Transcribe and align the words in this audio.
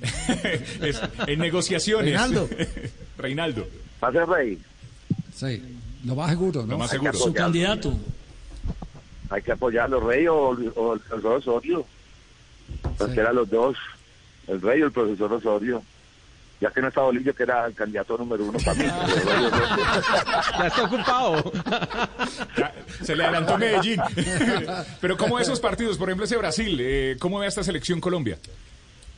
Es- 0.82 1.00
en 1.26 1.38
negociaciones. 1.38 2.06
Reinaldo. 2.14 2.48
Reinaldo. 3.18 3.66
¿Va 4.02 4.08
a 4.08 4.12
ser 4.12 4.26
rey? 4.28 4.58
Sí, 5.34 5.62
lo 6.04 6.14
más 6.14 6.30
seguro, 6.30 6.62
¿no? 6.62 6.68
Lo 6.72 6.78
más 6.78 6.92
Hay 6.92 6.98
que 6.98 7.04
seguro. 7.06 7.18
apoyar. 7.24 7.42
candidato. 7.44 7.94
Hay 9.30 9.42
que 9.42 9.52
apoyarlo, 9.52 10.00
rey 10.00 10.26
o, 10.26 10.36
o 10.36 10.94
el 10.94 11.00
profesor 11.00 11.36
Osorio. 11.38 11.86
Cualquiera 12.98 13.28
de 13.30 13.34
los 13.34 13.48
dos, 13.50 13.76
el 14.48 14.60
rey 14.60 14.82
o 14.82 14.86
el 14.86 14.92
profesor 14.92 15.32
Osorio. 15.32 15.82
Ya 16.60 16.70
que 16.70 16.82
no 16.82 16.88
está 16.88 17.00
Bolillo, 17.00 17.34
que 17.34 17.42
era 17.44 17.64
el 17.66 17.74
candidato 17.74 18.18
número 18.18 18.44
uno 18.44 18.58
para 18.58 18.74
mí. 18.74 18.84
Ya 20.58 20.66
está 20.66 20.82
ocupado. 20.84 21.52
Ya, 22.56 22.74
se 23.02 23.16
le 23.16 23.24
adelantó 23.24 23.56
Medellín. 23.56 24.00
Pero 25.00 25.16
¿cómo 25.16 25.38
esos 25.38 25.58
partidos? 25.60 25.96
Por 25.96 26.08
ejemplo, 26.10 26.24
ese 26.26 26.36
Brasil. 26.36 26.76
eh, 26.80 27.16
¿Cómo 27.18 27.38
ve 27.38 27.46
a 27.46 27.48
esta 27.48 27.62
selección 27.62 28.00
Colombia? 28.00 28.38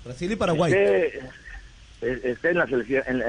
Brasil 0.04 0.32
y 0.32 0.36
Paraguay. 0.36 0.72
Es 0.72 2.24
es 2.24 2.44
en, 2.44 2.56
las 2.58 2.68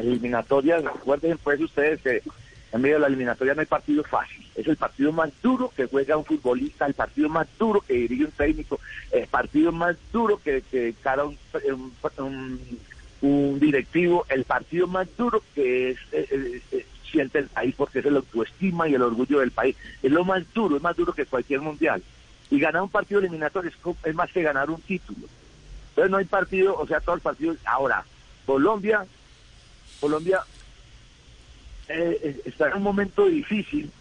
eliminatorias, 0.04 0.84
recuerden 0.84 1.38
pues 1.44 1.62
ustedes 1.62 2.02
que 2.02 2.24
en 2.72 2.82
medio 2.82 2.96
de 2.96 3.02
la 3.02 3.08
eliminatoria 3.08 3.54
no 3.54 3.60
hay 3.62 3.68
partido 3.68 4.04
fácil. 4.04 4.44
Es 4.56 4.68
el 4.68 4.78
partido 4.78 5.12
más 5.12 5.30
duro 5.44 5.72
que 5.76 5.86
juega 5.86 6.18
un 6.18 6.26
futbolista, 6.26 6.88
el 6.88 6.96
partido 6.96 7.30
más 7.30 7.48
duro 7.60 7.82
que 7.82 7.94
dirige 7.94 8.26
un 8.26 8.32
técnico, 8.32 8.80
el 9.12 9.28
partido 9.28 9.72
más 9.72 9.96
duro 10.12 10.40
que, 10.44 10.64
que 10.72 10.96
cara 11.04 11.24
un, 11.26 11.38
un- 12.18 12.80
un- 13.22 13.60
directivo, 13.60 14.26
el 14.30 14.44
partido 14.44 14.88
más 14.88 15.08
duro 15.16 15.44
que 15.54 15.92
es, 15.92 15.98
eh, 16.12 16.28
eh, 16.32 16.62
eh, 16.72 16.86
siente 17.12 17.38
el 17.40 17.48
país 17.50 17.76
porque 17.78 18.00
es 18.00 18.06
el 18.08 18.16
autoestima 18.18 18.90
y 18.90 18.96
el 18.96 19.04
orgullo 19.04 19.40
del 19.42 19.52
país. 19.52 19.76
Es 20.02 20.12
lo 20.12 20.26
más 20.26 20.52
duro, 20.52 20.78
es 20.78 20.82
más 20.82 20.96
duro 20.98 21.14
que 21.14 21.28
cualquier 21.28 21.62
mundial. 21.62 22.02
Y 22.50 22.60
ganar 22.60 22.82
un 22.82 22.90
partido 22.90 23.20
eliminatorio 23.20 23.70
es, 23.70 23.78
es 24.04 24.16
más 24.16 24.32
que 24.32 24.42
ganar 24.42 24.72
un 24.72 24.82
título. 24.82 25.28
Entonces 25.94 26.10
no 26.10 26.18
hay 26.18 26.26
partido, 26.26 26.76
o 26.76 26.88
sea, 26.88 27.00
todos 27.02 27.18
los 27.18 27.24
partidos. 27.24 27.58
Ahora, 27.66 28.04
Colombia, 28.48 29.06
Colombia 30.00 30.42
eh, 31.88 32.42
está 32.46 32.70
en 32.70 32.78
un 32.78 32.84
momento 32.84 33.28
difícil. 33.28 33.92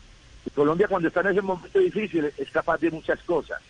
Colombia 0.54 0.88
cuando 0.88 1.08
está 1.08 1.20
en 1.20 1.28
ese 1.28 1.42
momento 1.42 1.78
difícil 1.78 2.32
es 2.34 2.50
capaz 2.50 2.80
de 2.80 2.90
muchas 2.90 3.20
cosas. 3.24 3.60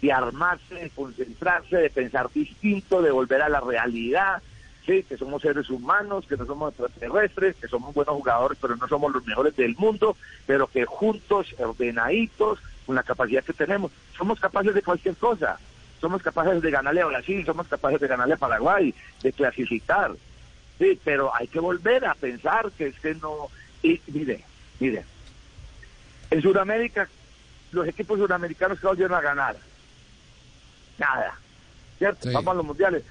De 0.00 0.12
armarse, 0.12 0.76
de 0.76 0.90
concentrarse, 0.90 1.76
de 1.76 1.90
pensar 1.90 2.30
distinto, 2.32 3.02
de 3.02 3.10
volver 3.10 3.42
a 3.42 3.48
la 3.48 3.60
realidad. 3.60 4.40
Sí, 4.86 5.02
que 5.02 5.16
somos 5.16 5.42
seres 5.42 5.68
humanos, 5.68 6.24
que 6.28 6.36
no 6.36 6.46
somos 6.46 6.70
extraterrestres, 6.70 7.56
que 7.56 7.66
somos 7.66 7.92
buenos 7.92 8.14
jugadores, 8.14 8.58
pero 8.60 8.76
no 8.76 8.86
somos 8.86 9.12
los 9.12 9.26
mejores 9.26 9.56
del 9.56 9.74
mundo, 9.74 10.16
pero 10.46 10.68
que 10.68 10.84
juntos, 10.84 11.52
ordenaditos, 11.58 12.60
con 12.86 12.94
la 12.94 13.02
capacidad 13.02 13.42
que 13.42 13.52
tenemos, 13.52 13.90
somos 14.16 14.38
capaces 14.38 14.72
de 14.72 14.82
cualquier 14.82 15.16
cosa. 15.16 15.58
Somos 16.06 16.22
capaces 16.22 16.62
de 16.62 16.70
ganarle 16.70 17.00
a 17.00 17.06
Brasil, 17.06 17.44
somos 17.44 17.66
capaces 17.66 17.98
de 17.98 18.06
ganarle 18.06 18.34
a 18.34 18.36
Paraguay, 18.36 18.94
de 19.24 19.32
clasificar. 19.32 20.12
Sí, 20.78 21.00
pero 21.02 21.34
hay 21.34 21.48
que 21.48 21.58
volver 21.58 22.04
a 22.04 22.14
pensar 22.14 22.70
que 22.78 22.86
es 22.86 23.00
que 23.00 23.16
no... 23.16 23.48
Y 23.82 24.00
mire, 24.06 24.44
mire, 24.78 25.04
en 26.30 26.42
Sudamérica, 26.42 27.08
los 27.72 27.88
equipos 27.88 28.20
sudamericanos 28.20 28.78
que 28.78 28.86
volvieron 28.86 29.18
a 29.18 29.20
ganar, 29.20 29.56
nada. 30.96 31.34
¿Cierto? 31.98 32.28
Sí. 32.28 32.32
Vamos 32.32 32.52
a 32.52 32.56
los 32.58 32.66
mundiales, 32.66 33.02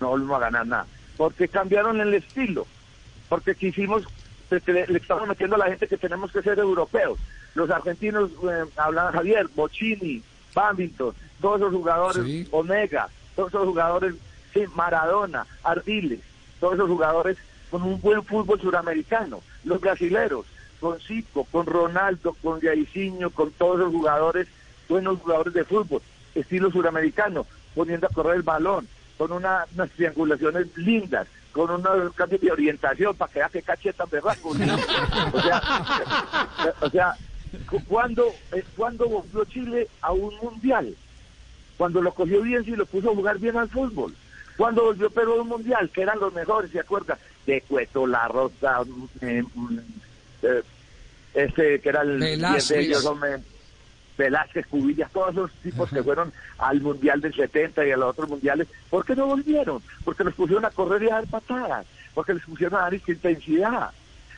no 0.00 0.10
volvimos 0.10 0.36
a 0.36 0.44
ganar 0.44 0.64
nada. 0.64 0.86
Porque 1.16 1.48
cambiaron 1.48 2.00
el 2.00 2.14
estilo, 2.14 2.68
porque 3.28 3.56
quisimos, 3.56 4.04
porque 4.48 4.72
le, 4.72 4.86
le 4.86 4.98
estamos 4.98 5.26
metiendo 5.26 5.56
a 5.56 5.58
la 5.58 5.70
gente 5.70 5.88
que 5.88 5.98
tenemos 5.98 6.30
que 6.30 6.40
ser 6.40 6.60
europeos. 6.60 7.18
Los 7.56 7.68
argentinos, 7.68 8.30
eh, 8.48 8.64
hablan 8.76 9.12
Javier, 9.12 9.48
Bocini, 9.56 10.22
Bambington, 10.54 11.12
todos 11.40 11.60
esos 11.60 11.72
jugadores, 11.74 12.24
Sí. 12.24 12.48
Omega, 12.50 13.08
todos 13.36 13.48
esos 13.50 13.64
jugadores, 13.66 14.14
sí, 14.52 14.64
Maradona, 14.74 15.46
Ardiles, 15.62 16.20
todos 16.60 16.74
esos 16.74 16.88
jugadores 16.88 17.36
con 17.70 17.82
un 17.82 18.00
buen 18.00 18.22
fútbol 18.24 18.60
suramericano. 18.60 19.40
Los 19.64 19.80
brasileros, 19.80 20.46
con 20.80 20.98
Zico, 21.00 21.44
con 21.44 21.66
Ronaldo, 21.66 22.36
con 22.42 22.60
Jairzinho, 22.60 23.30
con 23.30 23.50
todos 23.52 23.78
los 23.78 23.92
jugadores, 23.92 24.46
buenos 24.88 25.18
jugadores 25.20 25.54
de 25.54 25.64
fútbol, 25.64 26.02
estilo 26.34 26.70
suramericano, 26.70 27.46
poniendo 27.74 28.06
a 28.06 28.10
correr 28.10 28.36
el 28.36 28.42
balón, 28.42 28.86
con 29.18 29.32
una- 29.32 29.64
unas 29.74 29.90
triangulaciones 29.90 30.66
lindas, 30.76 31.26
con 31.52 31.70
unos 31.70 32.12
cambios 32.14 32.40
de 32.40 32.50
orientación 32.52 33.14
para 33.16 33.32
que 33.32 33.38
vea 33.38 33.48
que 33.48 33.62
cachetan 33.62 34.08
berraco. 34.10 34.50
O 34.50 35.40
sea, 35.40 35.62
o 36.80 36.90
sea, 36.90 37.14
cu- 37.70 37.82
¿cuándo, 37.86 38.26
eh, 38.52 38.64
¿cuándo 38.76 39.08
volvió 39.08 39.44
Chile 39.44 39.88
a 40.02 40.12
un 40.12 40.34
mundial? 40.42 40.94
Cuando 41.76 42.00
lo 42.00 42.12
cogió 42.12 42.42
bien 42.42 42.62
y 42.66 42.70
lo 42.70 42.86
puso 42.86 43.10
a 43.10 43.14
jugar 43.14 43.38
bien 43.38 43.56
al 43.56 43.68
fútbol. 43.68 44.14
Cuando 44.56 44.84
volvió 44.84 45.10
Perú 45.10 45.32
a 45.32 45.42
un 45.42 45.48
mundial, 45.48 45.90
que 45.90 46.02
eran 46.02 46.20
los 46.20 46.32
mejores, 46.32 46.70
¿se 46.70 46.80
acuerda? 46.80 47.18
De 47.46 47.60
Cueto, 47.62 48.06
La 48.06 48.28
Rosa, 48.28 48.82
eh, 49.20 49.42
mm, 49.54 49.78
eh, 50.42 50.62
este 51.34 51.80
que 51.80 51.88
era 51.88 52.02
el 52.02 52.18
Velázquez. 52.18 52.68
de 52.68 52.80
ellos, 52.80 53.04
hombre, 53.04 53.38
Velázquez, 54.16 54.66
Cubillas, 54.68 55.10
todos 55.10 55.30
esos 55.32 55.50
tipos 55.62 55.90
que 55.90 56.02
fueron 56.02 56.32
al 56.58 56.80
Mundial 56.80 57.20
del 57.20 57.34
70 57.34 57.86
y 57.86 57.90
a 57.90 57.96
los 57.96 58.10
otros 58.10 58.28
mundiales, 58.28 58.68
¿por 58.88 59.04
qué 59.04 59.16
no 59.16 59.26
volvieron? 59.26 59.82
Porque 60.04 60.24
los 60.24 60.34
pusieron 60.34 60.64
a 60.64 60.70
correr 60.70 61.02
y 61.02 61.08
a 61.08 61.14
dar 61.14 61.26
patadas, 61.26 61.86
porque 62.14 62.34
les 62.34 62.44
pusieron 62.44 62.78
a 62.78 62.82
dar 62.82 62.94
intensidad. 62.94 63.90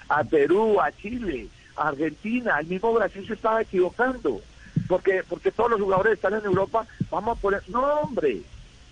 A 0.09 0.25
Perú, 0.25 0.81
a 0.81 0.91
Chile, 0.93 1.49
a 1.77 1.89
Argentina, 1.89 2.59
el 2.59 2.67
mismo 2.67 2.93
Brasil 2.95 3.27
se 3.27 3.35
estaba 3.35 3.61
equivocando, 3.61 4.41
porque 4.89 5.23
porque 5.29 5.51
todos 5.51 5.71
los 5.71 5.81
jugadores 5.81 6.15
están 6.15 6.35
en 6.35 6.45
Europa, 6.45 6.87
vamos 7.11 7.37
a 7.37 7.41
poner, 7.41 7.63
no 7.69 7.83
hombre, 8.01 8.43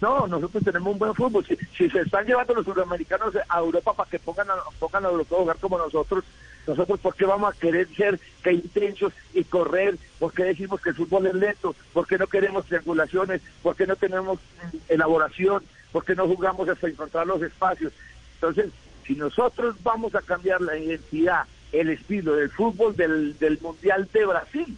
no, 0.01 0.27
nosotros 0.27 0.63
tenemos 0.65 0.93
un 0.93 0.99
buen 0.99 1.15
fútbol. 1.15 1.47
Si, 1.47 1.89
se 1.89 2.01
están 2.01 2.27
llevando 2.27 2.55
los 2.55 2.65
sudamericanos 2.65 3.35
a 3.49 3.59
Europa 3.59 3.95
para 3.95 4.11
que 4.11 4.19
pongan 4.19 4.51
a, 4.51 4.55
pongan 4.79 5.07
a 5.07 5.09
Europa 5.09 5.37
a 5.37 5.39
jugar 5.39 5.57
como 5.59 5.79
nosotros, 5.79 6.25
nosotros 6.67 7.01
¿por 7.01 7.15
qué 7.15 7.25
vamos 7.25 7.55
a 7.55 7.59
querer 7.59 7.89
ser 7.95 8.19
que 8.43 8.53
intensos 8.53 9.13
y 9.33 9.45
correr? 9.45 9.97
¿Por 10.19 10.33
qué 10.33 10.45
decimos 10.45 10.81
que 10.81 10.91
el 10.91 10.97
fútbol 10.97 11.27
es 11.27 11.35
lento? 11.35 11.75
¿Por 11.93 12.07
qué 12.07 12.19
no 12.19 12.27
queremos 12.27 12.67
triangulaciones? 12.67 13.41
¿Por 13.63 13.77
qué 13.77 13.87
no 13.87 13.97
tenemos 13.97 14.41
elaboración? 14.89 15.63
¿Por 15.93 16.05
qué 16.05 16.15
no 16.15 16.27
jugamos 16.27 16.69
hasta 16.69 16.89
encontrar 16.89 17.27
los 17.27 17.41
espacios? 17.43 17.93
Entonces, 18.35 18.73
si 19.07 19.15
nosotros 19.15 19.77
vamos 19.83 20.15
a 20.15 20.23
cambiar 20.23 20.61
la 20.61 20.77
identidad, 20.77 21.45
el 21.73 21.89
estilo 21.91 22.37
del 22.37 22.51
fútbol 22.51 22.97
del, 22.97 23.39
del 23.39 23.59
Mundial 23.61 24.09
de 24.13 24.27
Brasil, 24.27 24.77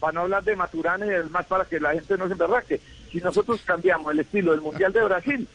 para 0.00 0.12
no 0.14 0.20
hablar 0.22 0.42
de 0.42 0.56
Maturana 0.56 1.06
y 1.06 1.10
demás 1.10 1.46
para 1.46 1.64
que 1.66 1.78
la 1.78 1.92
gente 1.92 2.16
no 2.16 2.26
se 2.26 2.32
emberraque. 2.32 2.80
Si 3.12 3.18
nosotros 3.18 3.60
cambiamos 3.64 4.10
el 4.12 4.20
estilo 4.20 4.52
del 4.52 4.60
Mundial 4.62 4.92
de 4.92 5.04
Brasil, 5.04 5.46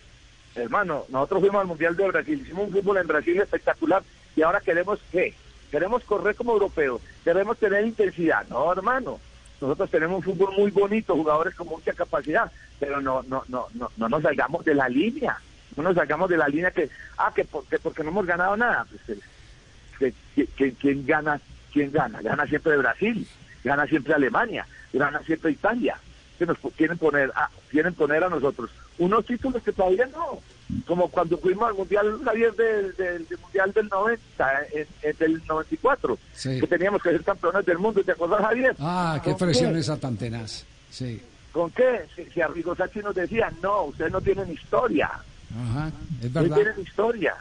hermano, 0.56 1.06
nosotros 1.10 1.42
fuimos 1.42 1.62
al 1.62 1.68
Mundial 1.68 1.96
de 1.98 2.08
Brasil, 2.08 2.42
hicimos 2.42 2.68
un 2.68 2.74
fútbol 2.74 2.98
en 2.98 3.08
Brasil 3.08 3.42
espectacular 3.42 4.04
y 4.36 4.42
ahora 4.44 4.62
queremos 4.62 5.00
qué? 5.12 5.34
Queremos 5.72 6.04
correr 6.04 6.36
como 6.36 6.54
europeos, 6.54 7.02
queremos 7.24 7.58
tener 7.58 7.86
intensidad. 7.86 8.48
No, 8.50 8.72
hermano, 8.72 9.20
nosotros 9.60 9.90
tenemos 9.90 10.26
un 10.26 10.36
fútbol 10.36 10.54
muy 10.56 10.72
bonito, 10.72 11.16
jugadores 11.16 11.56
con 11.56 11.68
mucha 11.68 11.92
capacidad, 11.94 12.52
pero 12.80 13.02
no 13.02 13.24
no 13.24 13.44
no 13.48 13.68
no, 13.74 13.90
no 13.98 14.10
nos 14.10 14.22
salgamos 14.22 14.64
de 14.64 14.76
la 14.76 14.88
línea, 14.88 15.38
no 15.76 15.84
nos 15.84 15.96
salgamos 15.96 16.30
de 16.30 16.38
la 16.38 16.48
línea 16.48 16.72
que, 16.72 16.90
ah, 17.18 17.32
que, 17.36 17.44
por- 17.46 17.66
que 17.66 17.80
porque 17.80 18.04
no 18.04 18.10
hemos 18.12 18.26
ganado 18.26 18.56
nada. 18.56 18.86
Pues, 19.08 20.14
que, 20.36 20.46
que- 20.48 20.74
¿quién 20.74 21.06
gana? 21.06 21.40
¿Quién 21.74 21.92
gana? 21.92 22.22
Gana 22.22 22.46
siempre 22.48 22.78
Brasil, 22.78 23.28
gana 23.66 23.86
siempre 23.88 24.14
Alemania, 24.14 24.66
gana 24.94 25.20
siempre 25.24 25.52
Italia. 25.52 25.98
Que 26.40 26.46
nos 26.46 26.58
quieren 26.78 26.98
poner, 26.98 27.32
a, 27.36 27.50
quieren 27.70 27.94
poner 27.94 28.22
a 28.24 28.30
nosotros 28.30 28.70
unos 28.98 29.26
títulos 29.26 29.62
que 29.64 29.72
todavía 29.72 30.06
no. 30.08 30.40
Como 30.86 31.08
cuando 31.10 31.38
fuimos 31.38 31.68
al 31.70 31.76
Mundial 31.76 32.20
Javier 32.26 32.54
del, 32.56 32.96
del- 32.96 33.26
del 33.28 33.38
Mundial 33.40 33.72
del 33.74 33.88
90, 33.88 34.58
en, 34.74 34.88
en 35.02 35.18
del 35.18 35.42
94, 35.48 36.18
Sí. 36.34 36.60
que 36.60 36.68
teníamos 36.68 37.02
que 37.02 37.12
ser 37.12 37.24
campeones 37.24 37.66
del 37.66 37.78
mundo. 37.78 38.04
¿Te 38.04 38.12
acuerdas, 38.14 38.42
Javier? 38.42 38.76
Ah, 38.80 39.20
qué 39.24 39.30
¿Con 39.32 39.40
presión 39.48 39.76
esa 39.78 39.96
tan 39.98 40.18
tenaz. 40.18 40.66
Sí. 40.92 41.22
¿Con 41.54 41.72
qué? 41.72 42.02
Si, 42.16 42.26
si 42.26 42.42
Arrigo 42.42 42.76
Sacchi 42.76 43.00
nos 43.00 43.16
decía, 43.16 43.50
no, 43.64 43.84
ustedes 43.86 44.12
no 44.12 44.20
tienen 44.20 44.52
historia, 44.52 45.10
Ajá, 45.58 45.90
es 46.22 46.32
no 46.34 46.42
verdad. 46.42 46.56
tienen 46.58 46.80
historia. 46.82 47.34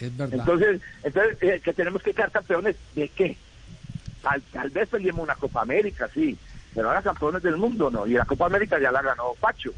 Es 0.00 0.16
verdad. 0.16 0.38
Entonces, 0.40 0.80
entonces 1.02 1.36
eh, 1.42 1.60
que 1.62 1.72
tenemos 1.74 2.02
que 2.02 2.14
quedar 2.14 2.30
campeones 2.30 2.76
de 2.94 3.08
qué? 3.10 3.36
Tal, 4.26 4.42
tal 4.52 4.70
vez 4.70 4.88
peleemos 4.88 5.22
una 5.22 5.36
Copa 5.36 5.62
América, 5.62 6.10
sí, 6.12 6.36
pero 6.74 6.88
ahora 6.88 7.00
campeones 7.00 7.44
del 7.44 7.56
mundo, 7.56 7.92
¿no? 7.92 8.08
Y 8.08 8.14
la 8.14 8.24
Copa 8.24 8.46
América 8.46 8.76
ya 8.80 8.90
la 8.90 9.00
ganó 9.00 9.34
Pacho. 9.38 9.70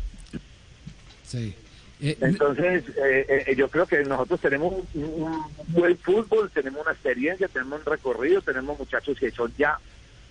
Sí. 1.22 1.54
Eh, 2.00 2.16
Entonces, 2.18 2.84
eh, 2.96 3.44
eh, 3.46 3.54
yo 3.54 3.68
creo 3.68 3.84
que 3.84 4.02
nosotros 4.04 4.40
tenemos 4.40 4.72
un, 4.94 5.04
un 5.04 5.42
buen 5.66 5.98
fútbol, 5.98 6.50
tenemos 6.50 6.80
una 6.80 6.92
experiencia, 6.92 7.46
tenemos 7.48 7.80
un 7.80 7.84
recorrido, 7.84 8.40
tenemos 8.40 8.78
muchachos 8.78 9.18
que 9.18 9.30
son 9.32 9.52
ya 9.58 9.78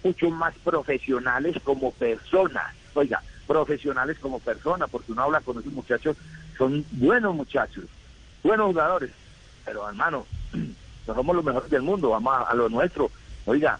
mucho 0.04 0.32
más 0.32 0.56
profesionales 0.64 1.56
como 1.64 1.92
personas. 1.92 2.74
Oiga, 2.96 3.22
profesionales 3.46 4.18
como 4.18 4.40
personas, 4.40 4.90
porque 4.90 5.12
uno 5.12 5.22
habla 5.22 5.42
con 5.42 5.60
esos 5.60 5.74
muchachos, 5.74 6.18
son 6.58 6.84
buenos 6.94 7.36
muchachos, 7.36 7.86
buenos 8.42 8.66
jugadores, 8.66 9.12
pero 9.64 9.88
hermano, 9.88 10.26
no 11.08 11.14
somos 11.14 11.36
los 11.36 11.46
mejores 11.46 11.70
del 11.70 11.84
mundo, 11.84 12.10
vamos 12.10 12.34
a, 12.34 12.42
a 12.50 12.56
lo 12.56 12.68
nuestro. 12.68 13.12
Oiga, 13.46 13.80